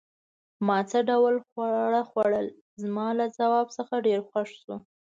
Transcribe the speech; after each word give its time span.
ما 0.67 0.77
څه 0.89 0.99
ډول 1.09 1.35
خواړه 1.47 2.01
خوړل؟ 2.09 2.47
زما 2.81 3.07
له 3.19 3.25
ځواب 3.37 3.67
څخه 3.77 3.93
ډېر 4.07 4.19
خوښ 4.29 4.49
شو. 4.63 4.75